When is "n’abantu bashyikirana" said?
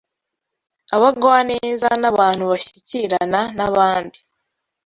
2.01-3.41